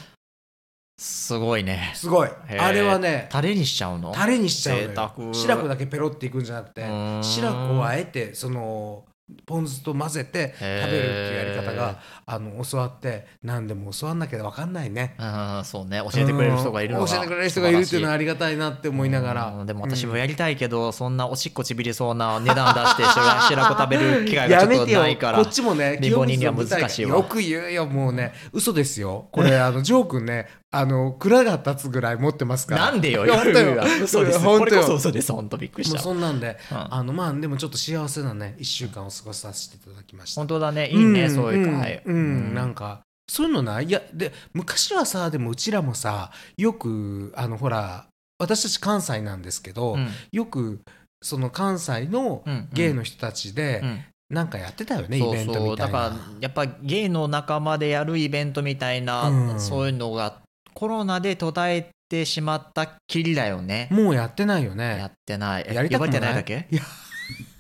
[1.03, 1.93] すごいね。
[1.95, 2.29] すごい。
[2.59, 4.13] あれはねタレにしちゃうの？
[4.13, 5.35] タレにしちゃうの贅よ沢。
[5.35, 6.83] 白子だけペロっていくんじゃなくて
[7.23, 9.07] 白子をあえてその
[9.47, 15.15] ポン酢と混ぜて食べるっていうやり方があの教わって何でも教わんなきゃ分かんないね。
[15.19, 16.03] うんそうね。
[16.13, 17.11] 教えてくれる人がいるのがうん。
[17.11, 19.67] 教えてくれる人がいるっていうのはありがたいなって思いながうらん。
[19.67, 25.39] でも私もやりたいけど、そんなおしっこちびりそうな値段出して白 白子食べる機会がちょっとないから。
[25.39, 27.17] こっちもね貧乏人には難しいわ。
[27.17, 28.33] よく言うよもうね。
[28.53, 29.29] 嘘ですよ。
[29.31, 32.91] これあのジョー君ねあの蔵が立つぐらい持ってますから。
[32.93, 33.83] なんでよ本当よ。
[34.03, 34.39] 嘘です。
[34.39, 34.59] 本当よ。
[34.59, 36.95] これこそ嘘です本当びっくりしもうたそんなんで、うん。
[36.95, 40.41] あのまあでもちょっと幸せなね1週間を過ごさせていただきました。
[40.41, 41.31] 本当だねいいね、ん。
[41.31, 42.15] そういう会うん。
[42.15, 42.55] うん。
[42.55, 43.91] なんかそういうのない。
[43.91, 48.07] やで昔はさでもうちらもさよくあのほら
[48.39, 50.09] 私たち関西なんですけど、うん。
[50.31, 50.83] よく
[51.21, 52.69] その関西のうん。
[52.73, 54.05] ゲイの人たちでうん。
[54.31, 55.77] なんかやってたよね、イベントそう。
[55.77, 56.39] だからみたいな。
[56.43, 59.61] やっぱゲイの仲間でやるイベントみたいな、うん。
[59.61, 60.39] そういうのが
[60.75, 63.89] コロナで途絶えてしまったきりだよね。
[63.91, 65.05] もうやってないよやね。
[65.09, 65.65] ってない。
[65.69, 66.67] えやりたくも呼ばれてないだけ？
[66.71, 66.83] いや、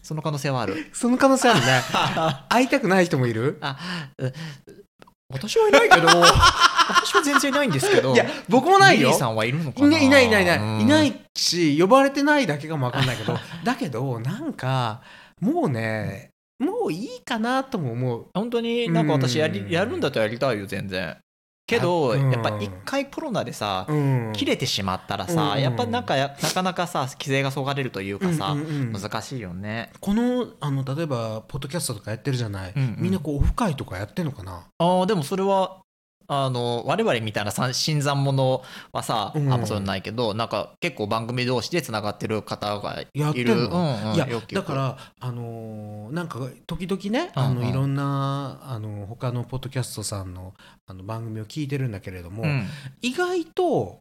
[0.02, 0.86] その可能性はある。
[0.92, 1.66] その可能性あるね。
[2.48, 3.58] 会いたくない人もいる。
[3.60, 3.76] あ
[4.18, 4.32] う
[5.32, 9.08] 私はいないけど私は全然いないんですけどいや、僕もないよ。
[9.08, 9.18] リリー。
[9.18, 9.90] さんはいるのかいな？
[9.90, 10.58] ないいないいないいない。
[10.58, 10.80] うん。
[10.80, 15.02] いないし呼ばれてないだけかもわかんないけど だけどなんか
[15.40, 18.26] もうねもういいかなとも思う。
[18.34, 19.70] 本当になんか私やりうん。
[19.70, 21.16] やるんだったらやりたいよ全然
[21.70, 24.32] けどやっぱ一回コロナでさうん。
[24.34, 29.92] 切れてしまったらさやっぱなんかやなかなかさ規制がそがれるというかさ難しいよね。
[30.00, 34.66] このあの例えばポッドキャストとかやってるじゃない、みんなこうオフ会とかやってんのかな？
[34.78, 35.82] あーでもそれは
[36.32, 38.62] あの我々みたいなさ新参者
[38.92, 39.52] はさ、うん。
[39.52, 43.56] あんまそうないけどなんか結構番組同士でつながってる方がいる。
[43.56, 47.48] の、うんうんいやだからあのーなんか時々ね、うんうん。
[47.48, 50.54] あのいろんなあの他のポッドキャストさんの
[50.86, 52.66] あの番組を聞いてるんだけれども、うん。
[53.02, 53.98] 意外と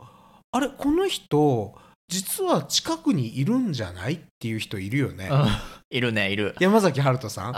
[0.52, 1.74] あれこの人
[2.10, 5.48] 実は近くにいるんじゃないっていう人いるよね、うん。
[5.92, 6.56] いるねいる。
[6.60, 7.54] 山崎春人さん。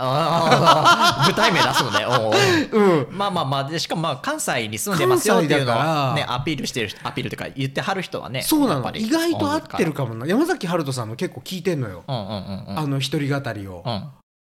[1.26, 2.04] 具体 名出すのね。
[2.06, 3.16] おうん。
[3.16, 8.92] まあまあまあでしかもまあ関西に住んでますよっていうのをねアピールしてる人アピールとか言ってはる人はねそうなの。
[8.94, 10.26] 意外と合ってるかもな。
[10.26, 12.78] 山崎春人さんの結構聞いてんのよ、うんうんうんうん。
[12.78, 14.04] あの一人語りを、うん。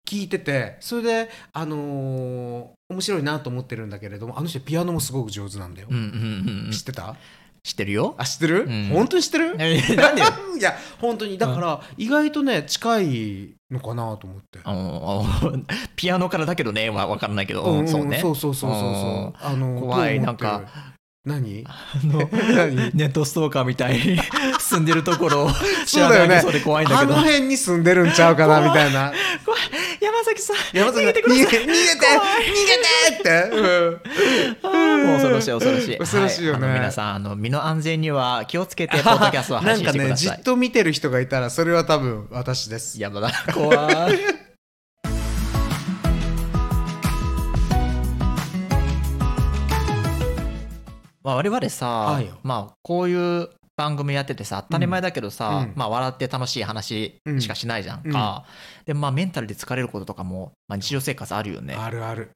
[0.08, 0.78] 聞いてて。
[0.82, 6.72] それであのー面白いなと思ってるんだけれどもあの人ピアノもすごく上手なんだよ、うんうんうんうん。
[6.72, 7.16] 知ってた？
[7.66, 8.14] 知ってるよ？
[8.20, 8.90] あ知ってる、うん。
[8.94, 9.56] 本当に知ってる？
[9.58, 10.28] えなんでよ？
[10.60, 11.36] いや本当に。
[11.40, 14.60] だから意外とね近いのかなと思って、
[15.96, 18.20] ピアノからだけどねは分からないけど、うんうんそうね。
[18.22, 19.34] そうそうそうそうそう。
[19.42, 20.62] あの怖いなんか。
[21.26, 21.64] 何？
[21.66, 21.74] あ
[22.06, 22.20] の
[22.56, 22.76] 何？
[22.94, 24.20] ネットストーカーみたいに
[24.62, 25.50] 住んでるところを
[25.88, 26.28] 知そうだよね。
[26.28, 27.14] らないそうで怖いんだけど。
[27.16, 29.12] あの辺に住んでるんちゃうかなみたいな。
[29.44, 29.62] 怖い
[29.95, 31.46] い山崎さん山崎逃げてください。
[31.46, 33.50] 逃げ逃げて逃げてって、
[34.62, 34.70] う
[35.02, 35.98] んもう恐ろしい恐ろしい。
[35.98, 36.68] 恐ろしいよね。
[36.68, 40.28] はあの皆さんあの身の安全には気をつけてポッドキャストを配信してください。
[40.30, 43.02] なんかねじっと見てる人がいたらそれは多分私です。
[43.02, 44.20] やばだ怖い。
[51.24, 52.34] まあ我々さ、はいよ。
[52.44, 55.74] まあこういう番組やっててさ当たり前だけどさ、うん。
[55.76, 58.46] まあ笑って楽しい話しかしないじゃんか、
[58.86, 61.76] でまあメンタルで疲れることとかも、まあ、日常生活あるよね。
[61.76, 62.32] あるある。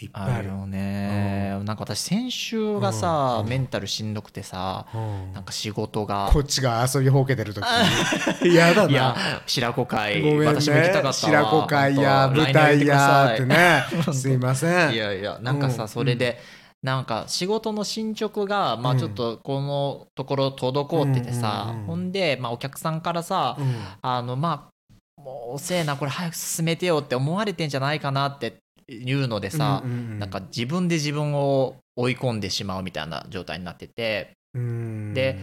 [0.00, 0.48] いっぱいある。
[0.48, 3.48] よね、なんか私先週がさ、うん。
[3.48, 5.32] メンタルしんどくてさうん。
[5.32, 7.64] なんか仕事がこっちが遊びほうけてる時
[8.54, 10.46] やだいやな白子会ごめんね。
[10.46, 11.12] 私も行きたかったわ。
[11.12, 14.92] 白子会や舞台やって来ね すいません。
[14.92, 15.88] いやいやなんかさ、うん。
[15.88, 16.40] それで、
[16.82, 18.96] なんか仕事の進捗がまうん。
[18.96, 23.74] あちょっとこのところ滞っててさ、ほんで、まあ、お客さんからさ、うん。
[24.02, 28.56] あのまあもう遅えなこれ早く進めてよって思われてんじゃないかなって
[28.88, 34.32] いうのでさ、なんか自分で自分を追い込んでしまうみたいな状態になってて。
[34.54, 35.14] うん。
[35.14, 35.38] で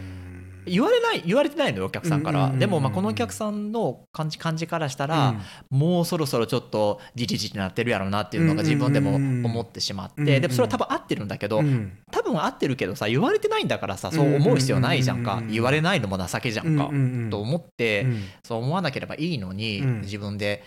[0.66, 5.34] 言われない言われてないのよお客さんから、でもまあこのお客さんの感じ感じからしたら、
[5.70, 11.98] もうそろそろちょっとじりじりになってるやろうなっていうのが自分でも思ってしまって、でもそれは多分合ってるんだけど、うん。
[12.10, 16.90] 多分合ってるけどさ言われてないんだからさそう思う必要ないじゃんか、言われないのも情けじゃんか、
[17.30, 18.24] と思って、うん。
[18.42, 20.00] そう思わなければいいのに、うん。
[20.02, 20.62] 自分で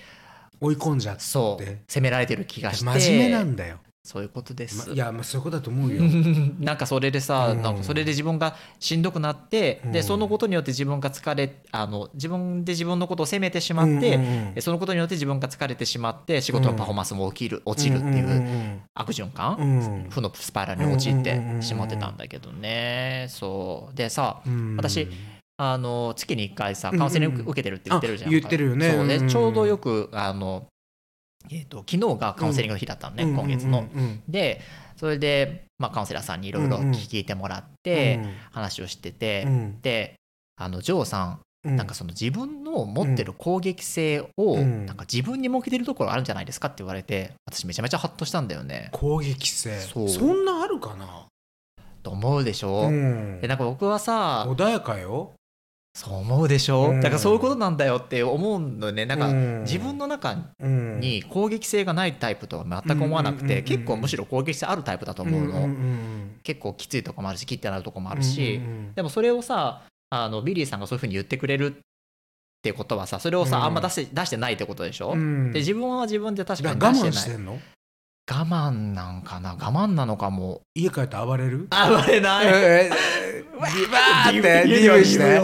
[0.60, 1.22] 追い込んじゃって。
[1.24, 2.86] そう責められてる気がして。
[2.86, 6.02] 真面目なんだよそういうことです、まいやまあそういうことだと思うよ。
[6.60, 7.62] なんかそれでさ、うん。
[7.62, 10.04] なんかそれで自分がしんどくなって、でうん。
[10.04, 14.54] そのことによって自分が疲れあの自分で自分のことを責めてしまって、うんうんうん。
[14.56, 18.82] でそのことによって自分が疲れてしまって仕事のパフォーマンスも起きる、落ちるっていううん。
[18.94, 20.10] 悪循環、うん。
[20.10, 23.28] 負のスパイラルに陥ってしまってたんだけどね。
[23.30, 23.96] そう。
[23.96, 24.76] でさうん。
[24.76, 25.08] 私
[25.56, 28.32] あの月に1回さカウンセリング受けてるって言ってるじゃん。
[28.32, 28.92] か、あ言ってるよね。
[28.92, 29.30] そうでうん。
[29.30, 30.68] ちょうどよくあの、
[31.52, 33.88] えー、と昨日がカウンセリングの日だったのね、今月の。
[33.94, 34.62] うんうんで
[34.96, 38.20] それで、まあ、カウンセラーさんにいろいろ聞いてもらって
[38.52, 39.82] 話をしてて、うん。
[39.82, 40.14] で
[40.56, 41.76] あのジョーさんうん。
[41.76, 44.86] なんかその自分の持ってる攻撃性をうん。
[44.86, 48.90] なんか自分に向けてるところあるんじゃないですかって言われて私めちゃめちゃハッとしたんだよね。
[48.92, 49.78] 攻撃性。
[49.80, 51.26] そんなあるかな？
[52.04, 53.42] と思うでしょ、うん。
[53.42, 55.32] でなんか僕はさ穏やかよ
[55.96, 57.02] そう思うでしょ、うん。
[57.02, 59.06] だからそういうことなんだよって思うのね。
[59.06, 59.62] なんかうん。
[59.62, 61.00] 自分の中うん。
[61.00, 65.70] に攻撃性がないタイプとは全く思わなくて結構むしろ攻撃性あるタイプだと思うの、
[66.42, 68.60] 結構きついとこもあるし切ってなるとこもあうんるし、
[68.96, 71.80] でもそれをさあのビリーさんがそういうふうに言ってくれるっ
[72.64, 73.64] てことはさそれをさ、うん。
[73.66, 75.52] あんま出して出してないってことでしょ、うん。
[75.52, 77.12] で自分は自分で確かに出してない。
[77.12, 77.60] 慢してんの？
[78.32, 79.52] 我慢なんかな？
[79.52, 80.62] 我慢なのかも。
[80.76, 85.40] 家帰って暴れる暴れないえーバーってディブしてデ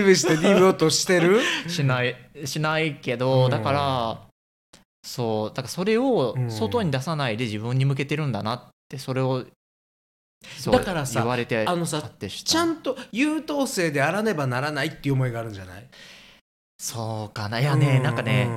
[0.00, 1.40] ィブしてディブをとしてる？
[1.68, 4.20] しないしないけど、うんだから
[5.02, 6.50] そうだからそれをうん。
[6.50, 9.44] 外に出さないで自分に向けてるんだなってそれを
[10.70, 15.86] だからさ言われてあのさちゃんと優等生であらねばならないっていう思いがあるんじゃない？
[16.78, 17.60] そうかな。
[17.60, 18.48] いやね、なんかね、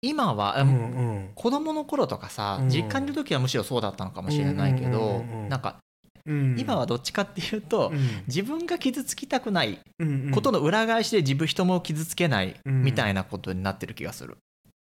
[0.00, 1.30] 今は、うんうん。
[1.34, 2.68] 子供の頃とかさ、うん。
[2.68, 5.78] 実家にいる時はむしろそうだったのかもしれないけど、うんうんなんか
[6.26, 6.56] うん。
[6.58, 7.98] 今はどっちかっていうと、うん。
[8.26, 10.30] 自分が傷つきたくないうん。
[10.30, 12.82] ことの裏返しで自分人も傷つけないうん。
[12.82, 14.36] みたいなことになってる気がする、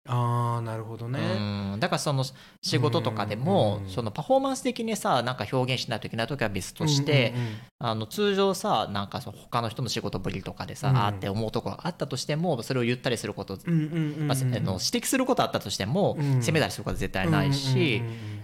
[0.08, 1.18] ああなるほどね。
[1.18, 1.80] うん。
[1.80, 2.24] だからその
[2.62, 7.34] 仕事とかでも、うんそのパフォーマンス的にさなんか表現しないといけない時は別として、
[7.78, 10.96] あの通常さなんかその他の人の仕事ぶりとかでさ、うん。
[10.96, 16.42] あーって思うところがあったとしてもそれを言ったりすること、指摘することあったとしても、うん。
[16.42, 18.02] 責めたりすることは絶対ないし、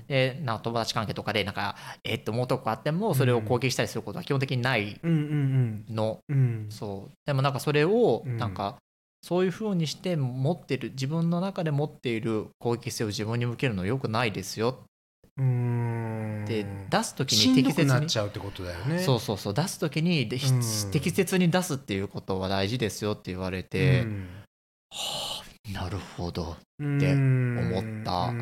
[0.09, 6.21] でなんか友達関係とかでなんかえっって思うとこあってもそれを攻撃したりすることは基本的にないの、
[6.71, 7.13] そう。
[7.25, 8.37] でもなんかそれをうん。
[8.37, 8.77] なんか
[9.23, 14.81] そういうふうにして持ってる自分の中で持っている攻撃性を自分に向けるのよくないですよ。
[15.39, 16.43] うん。
[16.45, 18.99] って出す時に適切になっちゃうってことだよね。
[18.99, 24.29] そうそうそう出す時に適切に出すっていうことは大事ですよって言われて、うん。
[24.91, 24.97] は
[25.39, 26.53] あなるほど。
[26.53, 26.57] っ
[26.99, 28.33] て思った。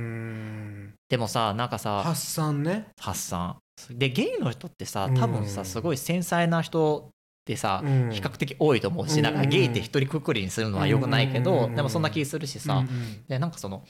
[1.10, 2.88] でもさなんかさ発散ね。
[2.98, 3.56] 発散。
[3.90, 7.10] でゲイの人ってさ多分さうんすごい繊細な人
[7.50, 8.10] ってさ、うん。
[8.12, 9.22] 比較的多いと思うし、うん。
[9.22, 11.74] なんかゲイって一人くくりにするのはよくないけど、うん。
[11.74, 12.78] でもそんな気するしさ、うん。
[12.80, 13.84] うんでなんかその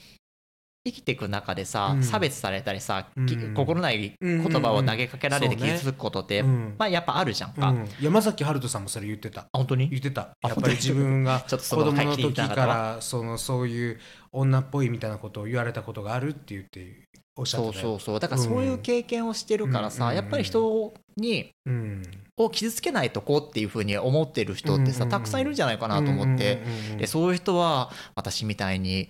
[0.83, 2.03] 生きていく中でさ、うん。
[2.03, 3.25] 差別されたりさ、うん。
[3.27, 6.75] き心ない言葉を投げかけられて傷つくことって、うん。
[6.79, 7.87] まあやっぱあるじゃんか、あうん。
[8.01, 9.45] 山崎春人さんもそれ言ってた。
[9.53, 9.89] 本当に？
[9.89, 13.99] 言ってたあやっぱり自分が ちょっとそ子の供の時からそのそういう
[14.31, 17.91] 女っぽいみたいなことを言われたことがあるって言っておっしゃっそうてたよ。
[17.91, 22.03] そうそうだからそういう経験をしてるからさ、うんやっぱり人にうん
[22.45, 26.61] を傷つけないとこっていうふうに思ってる人ってさ、うんたくさんいるんじゃないかなと思って、
[26.97, 29.09] でそういう人は私みたいに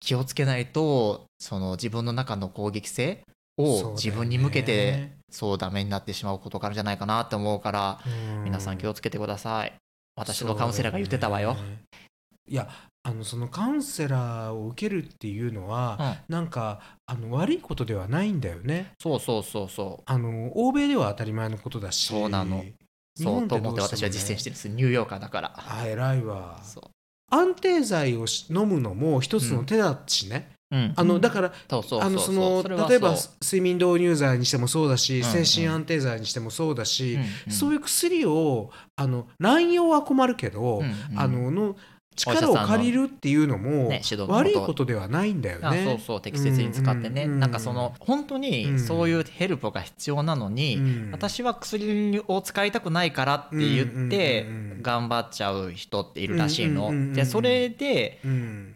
[0.00, 3.22] 気をつけないとその自分の中の攻撃性
[3.56, 8.00] を自分に向けてそうダメになってしまうことがあるんじゃないかなって思うから
[8.44, 9.72] 皆さん気をつけてください。
[10.16, 11.60] 私のカウンセラーが言ってたわよ、ね、
[12.48, 12.68] いや
[13.02, 18.94] あのそのカウンセラーを受けるっていうのは、うん、なんかあの悪いことではないんだよね。
[18.98, 20.02] そうそうそうそう。
[20.06, 22.08] あの欧米では当たり前のことだし。
[22.08, 22.64] そうなの。
[23.16, 25.52] そうと思って私は実践してるんですニューヨーカーだから。
[25.56, 26.60] あ偉いわ。
[27.30, 40.82] 安定剤を飲むのも一つの手だしね、うん、あのだからあのその例えば睡眠導入剤にしてもそうだし、精神安定剤にしてもそうだし、そういう薬をあの乱用は困るけど、
[41.16, 41.76] あのの
[42.16, 43.90] 力を借りるっていうのも
[44.28, 45.84] 悪いことではないんだよね。
[45.84, 54.46] そうそう適切に使ってね、うんうん、なんかその本当にそういうヘルプが必要なのに、うん、私は薬を使いたくないからって言って
[54.82, 57.12] 頑張っちゃう人っているらしいの。
[57.12, 58.20] でそれで、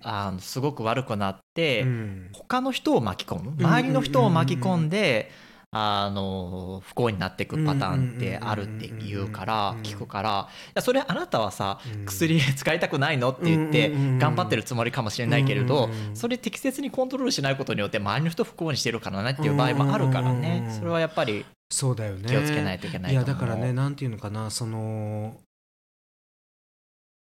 [0.02, 1.86] あのすごく悪くなって、
[2.32, 3.54] 他の人を巻き込む。
[3.58, 5.30] 周りの人を巻き込んで。
[5.72, 25.36] あの不幸になっていくパターンってあるって言うから聞くからいやそれあなたはさ薬使いたくないのって言って頑張ってるつもりかもしれないけれどそれ適切にコントロールしないことによって周りの人不幸にしてるからねっていう場合もあるからねそれはやっぱりそうだよね気をつけないといけないいやだからねなんていうのかなその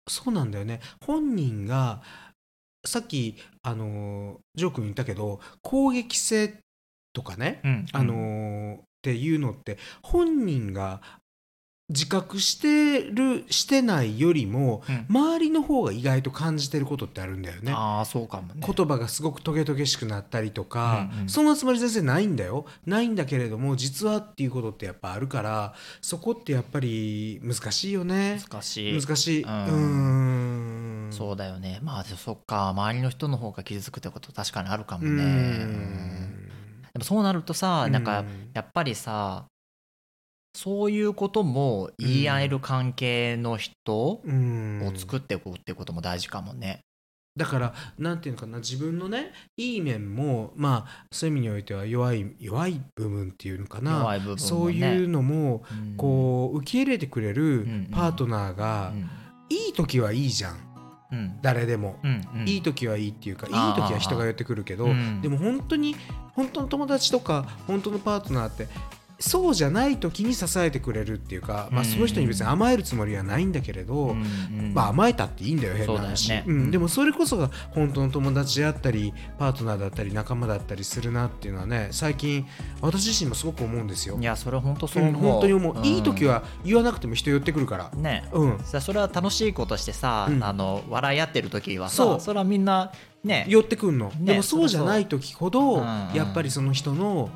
[0.10, 2.02] そうなんだよね本人が
[2.86, 6.56] さっきあのジョー君言ったけど攻撃性
[7.14, 11.02] とかね、うん、あのー、っていうのって本人が
[11.92, 17.74] 自覚してるしてないよりも、うん、周りの方が意外と感じてることってあるんだよね。
[17.76, 22.66] あそうかも、ね、言葉がすごくトゲトゲしくなったりとか、うんうん、そんなつもり全然ないんだよ。
[22.86, 28.40] ないんだけれども実はっていうことってやっぱあるからそこってやっぱり難しいよね。
[28.50, 29.02] 難しい。
[29.02, 29.44] 難しい。
[29.44, 31.10] うん。
[31.12, 31.80] そうだよね。
[31.84, 32.70] まあそっか。
[32.70, 35.24] 周りの人の方が傷つくってこと確かにあるかもね。
[35.24, 35.66] で
[37.02, 39.46] もそうなるとさ、なんかやっぱりさ
[40.54, 44.22] そういうことも言い合える関係の人を
[44.96, 46.82] 作っていくっていうことも大事かもね。
[47.38, 55.64] だからなんていうのかな自分のねいい面もまあそういう意味においては弱い弱い部分っていうのかな、ね、そういうのも
[55.96, 58.92] こう受け入れてくれるパートナーが
[59.50, 60.71] いい時はいいじゃん。
[61.12, 61.98] うん、誰でも、
[62.46, 64.88] いい時はいいっていうかいい時は人が寄ってくるけど、
[65.22, 65.96] でも本当に
[66.34, 68.68] 本当の友達とか本当のパートナーって
[69.22, 74.16] そうじゃない時に支えてくれるっていうか、まあ、その人に別に甘えるつもりはないんだけれど、
[74.74, 76.44] まあ、甘えたっていいんだよ変な話、ね。
[76.48, 82.46] うん、でもそれこそが本当の友達であったりパートナーだったり仲間だったりするなっていうのはね最近
[82.82, 84.18] 私自身もすごく思うんですよ。
[84.20, 87.92] いやそれは本当そう思う、うん、本当に思う、いい時は言わなくても人寄ってくるから。
[87.96, 88.28] ね。
[88.32, 88.60] うん。
[88.64, 92.92] それは楽しいことしてさ、あの笑い合ってる時はさそれはみんな
[93.24, 93.46] ね。
[93.48, 95.78] 寄ってくるの、ね、でもそうじゃない時ほど
[96.14, 97.30] やっぱりその人の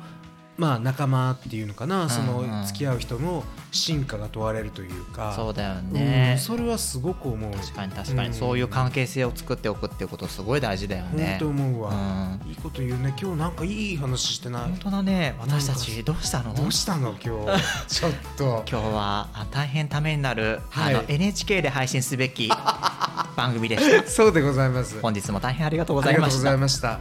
[0.58, 5.34] まあ、仲間っていうのかな、その付き合う人の進化が問われるというか。
[5.36, 7.52] そうだよね、うん、それはすごく思う。
[7.52, 11.36] 確かに確かに、うん、そういう関係性を作っておくっていうことすごい大事だよね。
[11.38, 13.14] 本当思うわ、うん、いいこと言うね。
[13.20, 16.54] 今日なんかいい話してない本当だね私たちどうしたの？
[16.54, 17.14] どうしたの？
[17.22, 17.62] 今日。
[17.86, 18.64] ちょっと。
[18.68, 22.48] 今日は大変ためになる、はい、あの NHK で配信すべき
[23.36, 24.08] 番組でした。
[24.08, 24.98] そうでございます。
[25.02, 26.98] 本日も大変ありがとうございました。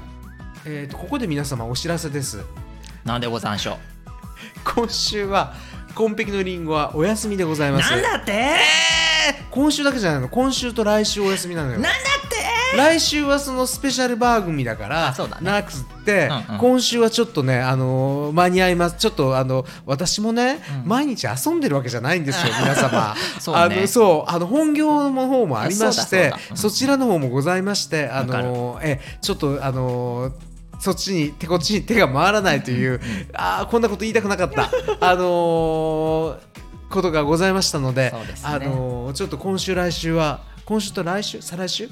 [0.65, 2.43] えーとここで皆様お知らせです
[3.05, 3.77] なんでござんしょう？
[4.75, 5.53] 今週は
[5.93, 7.91] コンペキのリンゴはお休みでございます。
[7.91, 8.55] なんだって？
[9.51, 10.27] 今週だけじゃないの。
[10.27, 11.73] 今週と来週お休みなのよ。
[11.75, 11.93] なんだっ
[12.29, 12.35] て？
[12.75, 15.71] 来週はそのスペシャル番組だからそうだ、ね、なく
[16.03, 18.97] て、うんうん、今週はちょっとね、あのー、間に合います。
[18.97, 23.15] ちょっとあの私もね、うん、毎日遊んでるわけじゃないんですよ 皆様。
[23.39, 30.33] そう、ね、あのそうあの本業の方もありましてそちらの方もございましてあのー、えちょっとあのー
[30.85, 33.01] そっちに手こっちに手が回らないという、
[33.33, 34.69] ああこんなこと言いたくなかった。
[35.01, 36.37] あのー、
[36.91, 41.41] ことがございましたので、ね、あのー、ちょっと今週来週は今週と来週？
[41.41, 41.89] 再来週？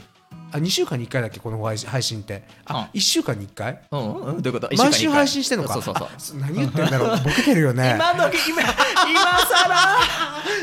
[0.52, 1.40] あ2週間に1回だっけ？
[1.40, 2.44] この配信って。
[2.66, 4.70] あ、うん、1週間に1回、うん、どういうこと？
[4.78, 5.74] 毎週配信してんのか。
[5.74, 6.40] そうそうそう。
[6.40, 7.18] 何言ってんだろう？
[7.24, 7.96] ボケてるよね。
[7.96, 9.98] 今の今今さら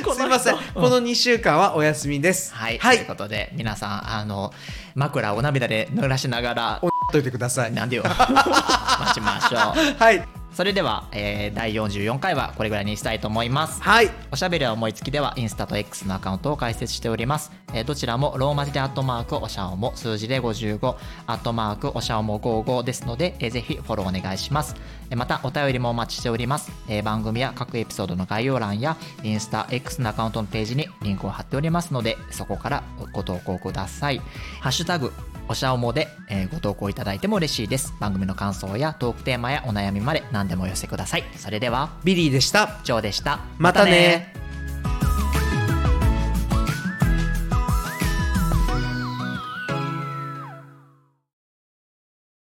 [0.15, 2.55] すいません、この2週間はお休みです。
[2.55, 4.53] はい、はい、ということで皆さんあの
[4.95, 7.73] 枕を涙で濡らしながらといてください。
[7.73, 8.05] なんでよ。
[8.07, 9.97] 待ちましょう。
[9.99, 10.41] はい。
[10.53, 13.81] それでは、えー、第44回はこれぐらいにしたいと思います。
[13.83, 14.11] はい。
[14.33, 20.97] おしゃべりは思いつきではインスタと X のアカウントを開設しております、えー、どちらもローマ字でアットマークおしゃおも数字で55
[21.27, 24.77] アットマークおしゃおも55ですので、えー、ぜひフォローお願いします、
[25.11, 32.83] えー、またお便りもお待ちしております、えー、番組や各エピソードの概要欄やインスタ X のアカウントのページにリンクを貼っておりますのでそこから
[33.13, 34.19] ご投稿ください。
[34.61, 35.13] ハッシュタグ
[35.51, 37.93] おしゃおもで、えーご投稿いただいても嬉しいです。
[37.99, 41.25] 番組の感想やトークテーマやお悩みまで何でもお寄せください。
[41.37, 42.79] それではビリーでした。
[42.85, 43.41] ジョーでした。
[43.59, 44.33] またね